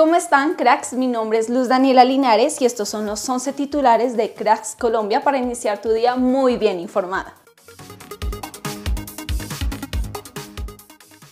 ¿Cómo 0.00 0.14
están, 0.14 0.54
cracks? 0.54 0.94
Mi 0.94 1.06
nombre 1.06 1.38
es 1.38 1.50
Luz 1.50 1.68
Daniela 1.68 2.06
Linares 2.06 2.62
y 2.62 2.64
estos 2.64 2.88
son 2.88 3.04
los 3.04 3.28
11 3.28 3.52
titulares 3.52 4.16
de 4.16 4.32
Cracks 4.32 4.74
Colombia 4.74 5.22
para 5.22 5.36
iniciar 5.36 5.82
tu 5.82 5.92
día 5.92 6.16
muy 6.16 6.56
bien 6.56 6.80
informada. 6.80 7.34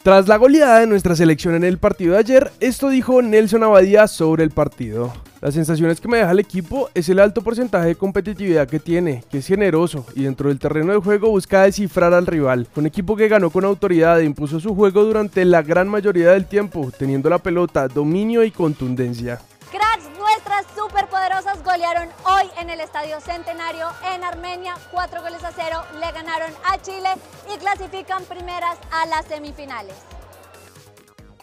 Tras 0.03 0.29
la 0.29 0.37
goleada 0.37 0.81
de 0.81 0.87
nuestra 0.87 1.17
selección 1.17 1.55
en 1.55 1.65
el 1.65 1.79
partido 1.79 2.13
de 2.13 2.19
ayer, 2.19 2.53
esto 2.61 2.91
dijo 2.91 3.23
Nelson 3.23 3.63
Abadía 3.63 4.07
sobre 4.07 4.45
el 4.45 4.51
partido. 4.51 5.15
Las 5.41 5.55
sensaciones 5.55 6.01
que 6.01 6.09
me 6.09 6.19
deja 6.19 6.33
el 6.33 6.41
equipo 6.41 6.91
es 6.95 7.09
el 7.09 7.21
alto 7.21 7.43
porcentaje 7.43 7.87
de 7.87 7.95
competitividad 7.95 8.69
que 8.69 8.81
tiene, 8.81 9.23
que 9.31 9.39
es 9.39 9.47
generoso 9.47 10.05
y 10.17 10.25
dentro 10.25 10.49
del 10.49 10.59
terreno 10.59 10.93
de 10.93 10.99
juego 10.99 11.31
busca 11.31 11.63
descifrar 11.63 12.13
al 12.13 12.27
rival. 12.27 12.67
Un 12.75 12.87
equipo 12.87 13.15
que 13.15 13.29
ganó 13.29 13.49
con 13.51 13.65
autoridad 13.65 14.21
e 14.21 14.25
impuso 14.25 14.59
su 14.59 14.75
juego 14.75 15.05
durante 15.05 15.45
la 15.45 15.63
gran 15.63 15.87
mayoría 15.87 16.33
del 16.33 16.47
tiempo, 16.47 16.91
teniendo 16.99 17.31
la 17.31 17.39
pelota, 17.39 17.87
dominio 17.87 18.43
y 18.43 18.51
contundencia. 18.51 19.41
Cracks, 19.71 20.11
nuestras 20.19 20.67
superpoderosas 20.77 21.63
golearon 21.63 22.09
hoy 22.27 22.49
en 22.61 22.71
el 22.71 22.81
Estadio 22.81 23.21
Centenario 23.21 23.87
en 24.13 24.25
Armenia, 24.25 24.75
cuatro 24.91 25.23
goles 25.23 25.45
a 25.45 25.53
cero, 25.53 25.83
le 26.01 26.11
ganaron 26.11 26.51
a 26.69 26.83
Chile 26.83 27.11
y 27.55 27.59
clasifican 27.59 28.25
primeras 28.25 28.77
a 28.91 29.07
las 29.07 29.25
semifinales. 29.27 29.95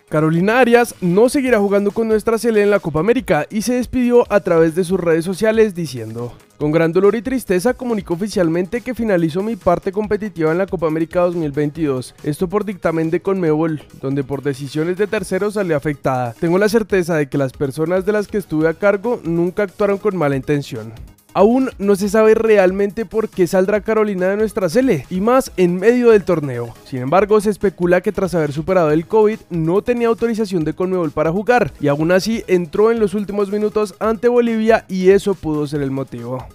Carolina 0.10 0.60
Arias 0.60 0.96
no 1.02 1.30
seguirá 1.30 1.60
jugando 1.60 1.92
con 1.92 2.08
nuestra 2.08 2.38
Sele 2.38 2.62
en 2.62 2.70
la 2.70 2.80
Copa 2.80 3.00
América 3.00 3.48
y 3.50 3.64
se 3.64 3.74
despidió 3.74 4.32
a 4.32 4.40
través 4.40 4.76
de 4.76 4.84
sus 4.84 5.00
redes 5.00 5.26
sociales 5.26 5.74
diciendo 5.74 6.34
con 6.58 6.72
gran 6.72 6.94
dolor 6.94 7.16
y 7.16 7.22
tristeza 7.22 7.74
comunicó 7.74 8.14
oficialmente 8.14 8.80
que 8.80 8.96
finalizó 8.96 9.44
mi 9.44 9.58
parte 9.58 9.92
competitiva 9.92 10.52
en 10.52 10.58
la 10.58 10.68
Copa 10.68 10.88
América 10.88 11.22
2022, 11.22 12.16
esto 12.24 12.48
por 12.48 12.64
dictamen 12.64 13.12
de 13.12 13.20
Conmebol, 13.20 13.84
donde 14.02 14.24
por 14.24 14.42
decisiones 14.42 14.98
de 14.98 15.08
terceros 15.08 15.56
salió 15.56 15.76
afectada. 15.76 16.34
Tengo 16.40 16.58
la 16.58 16.70
certeza 16.70 17.18
de 17.18 17.28
que 17.28 17.38
las 17.38 17.52
personas 17.52 18.06
de 18.06 18.14
las 18.14 18.28
que 18.28 18.38
estuve 18.38 18.70
a 18.70 18.74
cargo 18.74 19.20
nunca 19.26 19.64
actuaron 19.64 19.98
con 19.98 20.16
mala 20.16 20.38
intención. 20.38 20.94
Aún 21.36 21.70
no 21.80 21.98
se 21.98 22.08
sabe 22.08 22.34
realmente 22.34 23.06
por 23.06 23.28
qué 23.28 23.46
saldrá 23.46 23.82
Carolina 23.82 24.30
de 24.30 24.38
nuestra 24.38 24.70
Sele, 24.70 25.06
y 25.10 25.20
más 25.20 25.52
en 25.58 25.76
medio 25.76 26.12
del 26.12 26.24
torneo. 26.24 26.74
Sin 26.86 27.02
embargo, 27.02 27.42
se 27.42 27.50
especula 27.50 28.00
que 28.00 28.14
tras 28.14 28.34
haber 28.36 28.54
superado 28.54 28.90
el 28.92 29.06
COVID 29.06 29.40
no 29.50 29.82
tenía 29.82 30.08
autorización 30.08 30.64
de 30.64 30.72
Conmebol 30.72 31.12
para 31.12 31.34
jugar, 31.34 31.74
y 31.82 31.90
aún 31.90 32.14
así 32.14 32.46
entró 32.48 32.90
en 32.90 33.02
los 33.02 33.14
últimos 33.16 33.52
minutos 33.52 33.96
ante 34.00 34.30
Bolivia 34.30 34.86
y 34.88 35.10
eso 35.10 35.34
pudo 35.34 35.68
ser 35.68 35.82
el 35.82 35.92
motivo. 35.92 36.48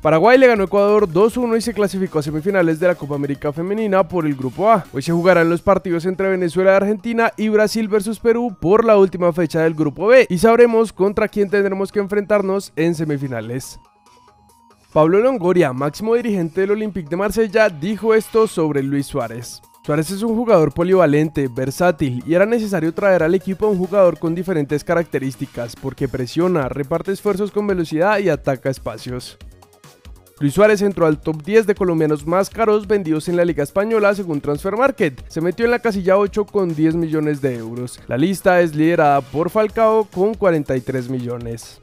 Paraguay 0.00 0.38
le 0.38 0.46
ganó 0.46 0.62
a 0.62 0.66
Ecuador 0.66 1.06
2-1 1.06 1.58
y 1.58 1.60
se 1.60 1.74
clasificó 1.74 2.20
a 2.20 2.22
semifinales 2.22 2.80
de 2.80 2.86
la 2.86 2.94
Copa 2.94 3.16
América 3.16 3.52
Femenina 3.52 4.08
por 4.08 4.24
el 4.24 4.34
Grupo 4.34 4.70
A. 4.70 4.86
Hoy 4.94 5.02
se 5.02 5.12
jugarán 5.12 5.50
los 5.50 5.60
partidos 5.60 6.06
entre 6.06 6.30
Venezuela 6.30 6.74
Argentina 6.74 7.32
y 7.36 7.50
Brasil 7.50 7.86
versus 7.86 8.18
Perú 8.18 8.56
por 8.58 8.86
la 8.86 8.96
última 8.96 9.30
fecha 9.34 9.60
del 9.60 9.74
Grupo 9.74 10.06
B 10.06 10.26
y 10.30 10.38
sabremos 10.38 10.94
contra 10.94 11.28
quién 11.28 11.50
tendremos 11.50 11.92
que 11.92 11.98
enfrentarnos 11.98 12.72
en 12.76 12.94
semifinales. 12.94 13.78
Pablo 14.90 15.20
Longoria, 15.20 15.74
máximo 15.74 16.14
dirigente 16.14 16.62
del 16.62 16.70
Olympique 16.70 17.10
de 17.10 17.16
Marsella, 17.16 17.68
dijo 17.68 18.14
esto 18.14 18.48
sobre 18.48 18.82
Luis 18.82 19.06
Suárez. 19.06 19.60
Suárez 19.84 20.10
es 20.12 20.22
un 20.22 20.34
jugador 20.34 20.72
polivalente, 20.72 21.46
versátil 21.48 22.24
y 22.26 22.32
era 22.32 22.46
necesario 22.46 22.94
traer 22.94 23.22
al 23.22 23.34
equipo 23.34 23.66
a 23.66 23.70
un 23.70 23.76
jugador 23.76 24.18
con 24.18 24.34
diferentes 24.34 24.82
características 24.82 25.76
porque 25.76 26.08
presiona, 26.08 26.70
reparte 26.70 27.12
esfuerzos 27.12 27.50
con 27.50 27.66
velocidad 27.66 28.18
y 28.18 28.30
ataca 28.30 28.70
espacios. 28.70 29.36
Luis 30.40 30.54
Suárez 30.54 30.80
entró 30.80 31.04
al 31.04 31.20
top 31.20 31.42
10 31.42 31.66
de 31.66 31.74
colombianos 31.74 32.26
más 32.26 32.48
caros 32.48 32.86
vendidos 32.86 33.28
en 33.28 33.36
la 33.36 33.44
Liga 33.44 33.62
Española 33.62 34.14
según 34.14 34.40
Transfer 34.40 34.74
Market. 34.74 35.22
Se 35.28 35.42
metió 35.42 35.66
en 35.66 35.70
la 35.70 35.80
casilla 35.80 36.16
8 36.16 36.46
con 36.46 36.74
10 36.74 36.94
millones 36.94 37.42
de 37.42 37.56
euros. 37.56 38.00
La 38.08 38.16
lista 38.16 38.62
es 38.62 38.74
liderada 38.74 39.20
por 39.20 39.50
Falcao 39.50 40.04
con 40.04 40.32
43 40.32 41.10
millones. 41.10 41.78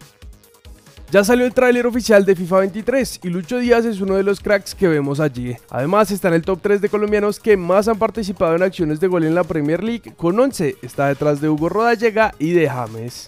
Ya 1.12 1.24
salió 1.24 1.46
el 1.46 1.54
tráiler 1.54 1.86
oficial 1.86 2.26
de 2.26 2.36
FIFA 2.36 2.58
23 2.62 3.20
y 3.22 3.30
Lucho 3.30 3.60
Díaz 3.60 3.86
es 3.86 4.02
uno 4.02 4.16
de 4.16 4.24
los 4.24 4.40
cracks 4.40 4.74
que 4.74 4.88
vemos 4.88 5.20
allí. 5.20 5.56
Además 5.70 6.10
está 6.10 6.30
en 6.30 6.34
el 6.34 6.42
top 6.42 6.60
3 6.60 6.82
de 6.82 6.90
colombianos 6.90 7.40
que 7.40 7.56
más 7.58 7.88
han 7.88 8.00
participado 8.00 8.56
en 8.56 8.64
acciones 8.64 9.00
de 9.00 9.06
gol 9.06 9.24
en 9.24 9.36
la 9.36 9.44
Premier 9.44 9.84
League 9.84 10.16
con 10.18 10.40
11. 10.40 10.78
Está 10.82 11.10
detrás 11.10 11.40
de 11.42 11.48
Hugo 11.48 11.70
Rodallega 11.70 12.34
y 12.40 12.54
de 12.54 12.68
James. 12.68 13.28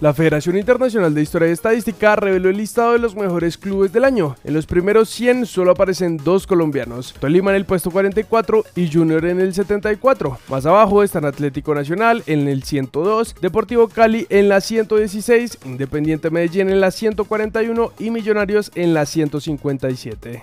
La 0.00 0.14
Federación 0.14 0.56
Internacional 0.56 1.12
de 1.12 1.22
Historia 1.22 1.48
y 1.48 1.52
Estadística 1.52 2.14
reveló 2.14 2.50
el 2.50 2.56
listado 2.56 2.92
de 2.92 3.00
los 3.00 3.16
mejores 3.16 3.58
clubes 3.58 3.92
del 3.92 4.04
año. 4.04 4.36
En 4.44 4.54
los 4.54 4.64
primeros 4.64 5.10
100 5.10 5.44
solo 5.44 5.72
aparecen 5.72 6.18
dos 6.18 6.46
colombianos, 6.46 7.12
Tolima 7.18 7.50
en 7.50 7.56
el 7.56 7.64
puesto 7.64 7.90
44 7.90 8.64
y 8.76 8.92
Junior 8.92 9.24
en 9.24 9.40
el 9.40 9.52
74. 9.52 10.38
Más 10.48 10.66
abajo 10.66 11.02
están 11.02 11.24
Atlético 11.24 11.74
Nacional 11.74 12.22
en 12.26 12.46
el 12.46 12.62
102, 12.62 13.34
Deportivo 13.40 13.88
Cali 13.88 14.28
en 14.30 14.48
la 14.48 14.60
116, 14.60 15.58
Independiente 15.64 16.30
Medellín 16.30 16.70
en 16.70 16.80
la 16.80 16.92
141 16.92 17.92
y 17.98 18.10
Millonarios 18.10 18.70
en 18.76 18.94
la 18.94 19.04
157. 19.04 20.42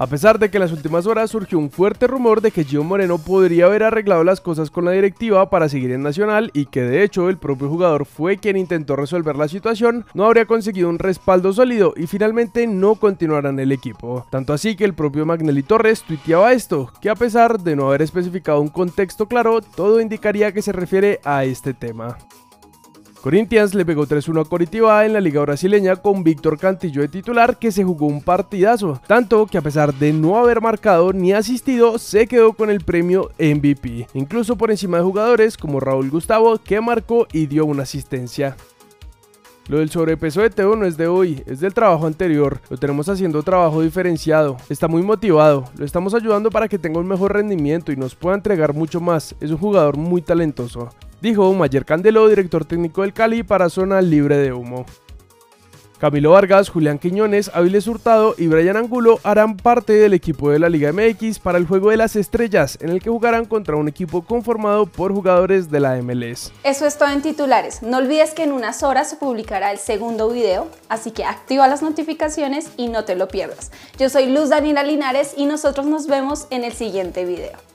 A 0.00 0.06
pesar 0.06 0.38
de 0.38 0.48
que 0.48 0.58
en 0.58 0.62
las 0.62 0.70
últimas 0.70 1.08
horas 1.08 1.28
surgió 1.28 1.58
un 1.58 1.72
fuerte 1.72 2.06
rumor 2.06 2.40
de 2.40 2.52
que 2.52 2.62
Gio 2.62 2.84
Moreno 2.84 3.18
podría 3.18 3.66
haber 3.66 3.82
arreglado 3.82 4.22
las 4.22 4.40
cosas 4.40 4.70
con 4.70 4.84
la 4.84 4.92
directiva 4.92 5.50
para 5.50 5.68
seguir 5.68 5.90
en 5.90 6.04
Nacional 6.04 6.52
y 6.54 6.66
que 6.66 6.82
de 6.82 7.02
hecho 7.02 7.28
el 7.28 7.36
propio 7.36 7.68
jugador 7.68 8.06
fue 8.06 8.38
quien 8.38 8.56
intentó 8.56 8.94
resolver 8.94 9.34
la 9.34 9.48
situación, 9.48 10.06
no 10.14 10.26
habría 10.26 10.46
conseguido 10.46 10.88
un 10.88 11.00
respaldo 11.00 11.52
sólido 11.52 11.94
y 11.96 12.06
finalmente 12.06 12.68
no 12.68 12.94
continuará 12.94 13.50
en 13.50 13.58
el 13.58 13.72
equipo. 13.72 14.24
Tanto 14.30 14.52
así 14.52 14.76
que 14.76 14.84
el 14.84 14.94
propio 14.94 15.26
Magnelli 15.26 15.64
Torres 15.64 16.04
tuiteaba 16.04 16.52
esto, 16.52 16.92
que 17.00 17.10
a 17.10 17.16
pesar 17.16 17.58
de 17.58 17.74
no 17.74 17.88
haber 17.88 18.02
especificado 18.02 18.60
un 18.60 18.68
contexto 18.68 19.26
claro, 19.26 19.60
todo 19.62 20.00
indicaría 20.00 20.52
que 20.52 20.62
se 20.62 20.70
refiere 20.70 21.18
a 21.24 21.42
este 21.42 21.74
tema. 21.74 22.16
Corinthians 23.22 23.74
le 23.74 23.84
pegó 23.84 24.06
3-1 24.06 24.42
a 24.42 24.48
Coritiba 24.48 25.04
en 25.04 25.12
la 25.12 25.20
liga 25.20 25.40
brasileña 25.40 25.96
con 25.96 26.22
Víctor 26.22 26.56
Cantillo 26.56 27.02
de 27.02 27.08
titular 27.08 27.58
que 27.58 27.72
se 27.72 27.82
jugó 27.82 28.06
un 28.06 28.22
partidazo, 28.22 29.00
tanto 29.08 29.46
que 29.46 29.58
a 29.58 29.62
pesar 29.62 29.92
de 29.92 30.12
no 30.12 30.36
haber 30.36 30.60
marcado 30.60 31.12
ni 31.12 31.32
asistido 31.32 31.98
se 31.98 32.28
quedó 32.28 32.52
con 32.52 32.70
el 32.70 32.80
premio 32.80 33.30
MVP, 33.38 34.06
incluso 34.14 34.56
por 34.56 34.70
encima 34.70 34.98
de 34.98 35.02
jugadores 35.02 35.56
como 35.56 35.80
Raúl 35.80 36.10
Gustavo 36.10 36.58
que 36.58 36.80
marcó 36.80 37.26
y 37.32 37.46
dio 37.46 37.66
una 37.66 37.82
asistencia. 37.82 38.56
Lo 39.66 39.78
del 39.78 39.90
sobrepeso 39.90 40.40
de 40.40 40.50
Teo 40.50 40.76
no 40.76 40.86
es 40.86 40.96
de 40.96 41.08
hoy, 41.08 41.42
es 41.44 41.60
del 41.60 41.74
trabajo 41.74 42.06
anterior. 42.06 42.58
Lo 42.70 42.78
tenemos 42.78 43.06
haciendo 43.10 43.42
trabajo 43.42 43.82
diferenciado. 43.82 44.56
Está 44.70 44.88
muy 44.88 45.02
motivado. 45.02 45.66
Lo 45.76 45.84
estamos 45.84 46.14
ayudando 46.14 46.50
para 46.50 46.68
que 46.68 46.78
tenga 46.78 47.00
un 47.00 47.06
mejor 47.06 47.34
rendimiento 47.34 47.92
y 47.92 47.96
nos 47.96 48.14
pueda 48.14 48.34
entregar 48.34 48.72
mucho 48.72 48.98
más. 48.98 49.34
Es 49.40 49.50
un 49.50 49.58
jugador 49.58 49.98
muy 49.98 50.22
talentoso 50.22 50.88
dijo 51.20 51.52
Mayer 51.54 51.84
Candelo, 51.84 52.28
director 52.28 52.64
técnico 52.64 53.02
del 53.02 53.12
Cali 53.12 53.42
para 53.42 53.68
Zona 53.68 54.00
Libre 54.00 54.36
de 54.36 54.52
Humo. 54.52 54.86
Camilo 55.98 56.30
Vargas, 56.30 56.68
Julián 56.68 57.00
Quiñones, 57.00 57.50
Aviles 57.52 57.88
Hurtado 57.88 58.36
y 58.38 58.46
Brian 58.46 58.76
Angulo 58.76 59.18
harán 59.24 59.56
parte 59.56 59.94
del 59.94 60.14
equipo 60.14 60.50
de 60.50 60.60
la 60.60 60.68
Liga 60.68 60.92
MX 60.92 61.40
para 61.40 61.58
el 61.58 61.66
Juego 61.66 61.90
de 61.90 61.96
las 61.96 62.14
Estrellas, 62.14 62.78
en 62.80 62.90
el 62.90 63.02
que 63.02 63.10
jugarán 63.10 63.46
contra 63.46 63.74
un 63.74 63.88
equipo 63.88 64.22
conformado 64.22 64.86
por 64.86 65.12
jugadores 65.12 65.72
de 65.72 65.80
la 65.80 66.00
MLS. 66.00 66.52
Eso 66.62 66.86
es 66.86 66.96
todo 66.98 67.08
en 67.08 67.20
titulares. 67.20 67.82
No 67.82 67.96
olvides 67.96 68.32
que 68.32 68.44
en 68.44 68.52
unas 68.52 68.84
horas 68.84 69.10
se 69.10 69.16
publicará 69.16 69.72
el 69.72 69.78
segundo 69.78 70.30
video, 70.30 70.68
así 70.88 71.10
que 71.10 71.24
activa 71.24 71.66
las 71.66 71.82
notificaciones 71.82 72.70
y 72.76 72.86
no 72.86 73.04
te 73.04 73.16
lo 73.16 73.26
pierdas. 73.26 73.72
Yo 73.98 74.08
soy 74.08 74.26
Luz 74.26 74.50
Daniela 74.50 74.84
Linares 74.84 75.34
y 75.36 75.46
nosotros 75.46 75.86
nos 75.86 76.06
vemos 76.06 76.46
en 76.50 76.62
el 76.62 76.74
siguiente 76.74 77.24
video. 77.24 77.67